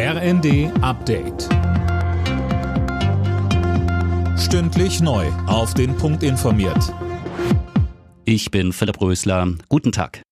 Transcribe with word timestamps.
RND 0.00 0.70
Update. 0.80 1.48
Stündlich 4.38 5.00
neu. 5.00 5.26
Auf 5.48 5.74
den 5.74 5.96
Punkt 5.96 6.22
informiert. 6.22 6.94
Ich 8.24 8.52
bin 8.52 8.72
Philipp 8.72 9.00
Rösler. 9.00 9.54
Guten 9.68 9.90
Tag. 9.90 10.22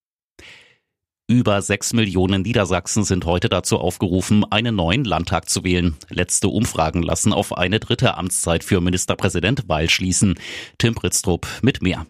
Über 1.26 1.60
sechs 1.62 1.92
Millionen 1.92 2.42
Niedersachsen 2.42 3.02
sind 3.02 3.24
heute 3.24 3.48
dazu 3.48 3.78
aufgerufen, 3.78 4.44
einen 4.48 4.76
neuen 4.76 5.04
Landtag 5.04 5.50
zu 5.50 5.64
wählen. 5.64 5.96
Letzte 6.10 6.46
Umfragen 6.46 7.02
lassen 7.02 7.32
auf 7.32 7.52
eine 7.52 7.80
dritte 7.80 8.16
Amtszeit 8.16 8.62
für 8.62 8.80
Ministerpräsident 8.80 9.64
Weil 9.66 9.90
schließen. 9.90 10.38
Tim 10.78 10.94
Pritztrup 10.94 11.44
mit 11.62 11.82
mehr. 11.82 12.06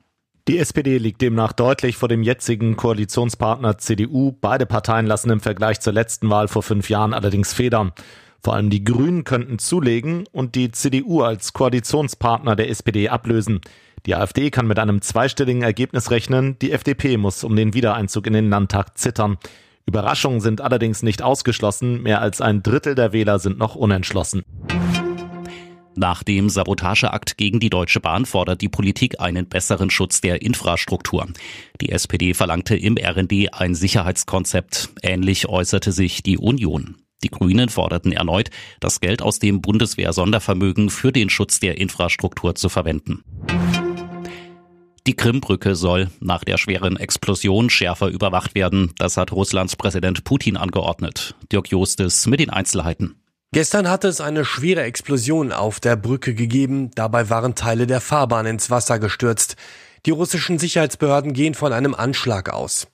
Die 0.49 0.59
SPD 0.59 0.99
liegt 0.99 1.23
demnach 1.23 1.53
deutlich 1.53 1.97
vor 1.97 2.09
dem 2.09 2.23
jetzigen 2.23 2.77
Koalitionspartner 2.77 3.79
CDU. 3.79 4.31
Beide 4.41 4.65
Parteien 4.65 5.05
lassen 5.05 5.31
im 5.31 5.41
Vergleich 5.41 5.81
zur 5.81 5.93
letzten 5.93 6.31
Wahl 6.31 6.47
vor 6.47 6.63
fünf 6.63 6.89
Jahren 6.89 7.15
allerdings 7.15 7.53
federn. 7.53 7.91
Vor 8.41 8.55
allem 8.55 8.71
die 8.71 8.85
Grünen 8.85 9.25
könnten 9.25 9.59
zulegen 9.59 10.25
und 10.31 10.55
die 10.55 10.71
CDU 10.71 11.23
als 11.23 11.53
Koalitionspartner 11.53 12.55
der 12.55 12.71
SPD 12.71 13.09
ablösen. 13.09 13.61
Die 14.07 14.15
AfD 14.15 14.53
kann 14.53 14.69
mit 14.69 14.79
einem 14.79 15.03
zweistelligen 15.03 15.63
Ergebnis 15.63 16.13
rechnen. 16.13 16.57
Die 16.61 16.71
FDP 16.71 17.17
muss 17.17 17.43
um 17.43 17.57
den 17.57 17.75
Wiedereinzug 17.75 18.29
in 18.29 18.35
den 18.35 18.49
Landtag 18.49 18.97
zittern. 18.97 19.39
Überraschungen 19.85 20.41
sind 20.41 20.61
allerdings 20.61 21.03
nicht 21.03 21.23
ausgeschlossen. 21.23 22.05
Mehr 22.05 22.21
als 22.21 22.41
ein 22.41 22.63
Drittel 22.63 22.95
der 22.95 23.13
Wähler 23.13 23.41
sind 23.41 23.59
noch 23.59 23.75
unentschlossen. 23.75 24.45
Nach 25.99 26.23
dem 26.23 26.51
Sabotageakt 26.51 27.39
gegen 27.39 27.59
die 27.59 27.71
Deutsche 27.71 28.01
Bahn 28.01 28.27
fordert 28.27 28.61
die 28.61 28.69
Politik 28.69 29.19
einen 29.19 29.49
besseren 29.49 29.89
Schutz 29.89 30.21
der 30.21 30.43
Infrastruktur. 30.43 31.27
Die 31.81 31.91
SPD 31.91 32.35
verlangte 32.35 32.77
im 32.77 32.99
RND 32.99 33.55
ein 33.55 33.75
Sicherheitskonzept. 33.75 34.91
Ähnlich 35.03 35.49
äußerte 35.49 35.93
sich 35.93 36.23
die 36.23 36.37
Union. 36.37 36.97
Die 37.25 37.31
Grünen 37.31 37.71
forderten 37.71 38.13
erneut, 38.13 38.51
das 38.79 39.01
Geld 39.01 39.23
aus 39.23 39.39
dem 39.39 39.63
Bundeswehr-Sondervermögen 39.63 40.91
für 40.91 41.13
den 41.13 41.31
Schutz 41.31 41.61
der 41.61 41.79
Infrastruktur 41.79 42.55
zu 42.55 42.69
verwenden. 42.69 43.25
Die 45.07 45.15
Krimbrücke 45.15 45.77
soll 45.77 46.11
nach 46.21 46.45
der 46.45 46.59
schweren 46.59 46.99
Explosion 46.99 47.71
schärfer 47.71 48.09
überwacht 48.09 48.55
werden. 48.55 48.93
Das 48.99 49.17
hat 49.17 49.33
Russlands 49.33 49.77
Präsident 49.77 50.25
Putin 50.25 50.59
angeordnet. 50.59 51.37
Dirk 51.51 51.71
Justis 51.71 52.27
mit 52.27 52.41
den 52.41 52.51
Einzelheiten. 52.51 53.15
Gestern 53.57 53.89
hatte 53.89 54.09
es 54.09 54.21
eine 54.21 54.45
schwere 54.45 54.83
Explosion 54.83 55.51
auf 55.51 55.81
der 55.81 55.97
Brücke 55.97 56.35
gegeben. 56.35 56.91
Dabei 56.95 57.31
waren 57.31 57.55
Teile 57.55 57.87
der 57.87 58.03
Fahrbahn 58.03 58.45
ins 58.45 58.69
Wasser 58.69 58.99
gestürzt. 58.99 59.57
Die 60.05 60.11
russischen 60.11 60.59
Sicherheitsbehörden 60.59 61.33
gehen 61.33 61.55
von 61.55 61.73
einem 61.73 61.95
Anschlag 61.95 62.51
aus. 62.51 62.87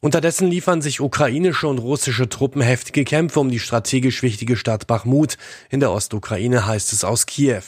Unterdessen 0.00 0.48
liefern 0.48 0.80
sich 0.80 1.02
ukrainische 1.02 1.68
und 1.68 1.76
russische 1.76 2.30
Truppen 2.30 2.62
heftige 2.62 3.04
Kämpfe 3.04 3.40
um 3.40 3.50
die 3.50 3.58
strategisch 3.58 4.22
wichtige 4.22 4.56
Stadt 4.56 4.86
Bachmut. 4.86 5.36
In 5.68 5.80
der 5.80 5.92
Ostukraine 5.92 6.66
heißt 6.66 6.94
es 6.94 7.04
aus 7.04 7.26
Kiew. 7.26 7.64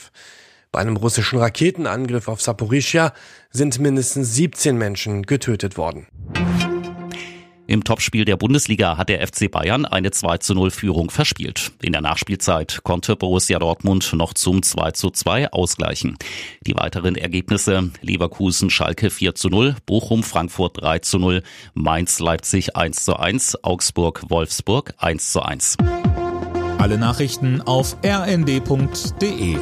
Bei 0.71 0.79
einem 0.79 0.97
russischen 0.97 1.37
Raketenangriff 1.37 2.27
auf 2.27 2.41
Saporischia 2.41 3.13
sind 3.51 3.77
mindestens 3.77 4.33
17 4.33 4.75
Menschen 4.75 5.21
getötet 5.27 5.77
worden. 5.77 6.07
Im 7.69 7.83
Topspiel 7.83 8.25
der 8.25 8.35
Bundesliga 8.35 8.97
hat 8.97 9.09
der 9.09 9.25
FC 9.27 9.51
Bayern 9.51 9.85
eine 9.85 10.09
2 10.09 10.39
zu 10.39 10.55
0 10.55 10.71
Führung 10.71 11.11
verspielt. 11.11 11.71
In 11.83 11.91
der 11.91 12.01
Nachspielzeit 12.01 12.79
konnte 12.81 13.15
Borussia 13.15 13.59
Dortmund 13.59 14.11
noch 14.13 14.33
zum 14.33 14.63
2 14.63 14.89
zu 14.93 15.11
2 15.11 15.51
ausgleichen. 15.53 16.17
Die 16.65 16.75
weiteren 16.75 17.13
Ergebnisse 17.13 17.91
Leverkusen 18.01 18.71
Schalke 18.71 19.11
4 19.11 19.35
zu 19.35 19.49
0, 19.49 19.75
Bochum 19.85 20.23
Frankfurt 20.23 20.81
3 20.81 20.97
zu 20.97 21.19
0, 21.19 21.43
Mainz 21.75 22.17
Leipzig 22.17 22.75
1 22.75 23.05
zu 23.05 23.17
1, 23.17 23.63
Augsburg 23.63 24.23
Wolfsburg 24.29 24.95
1 24.97 25.31
zu 25.31 25.43
1. 25.43 25.77
Alle 26.79 26.97
Nachrichten 26.97 27.61
auf 27.61 27.97
rnd.de 28.03 29.57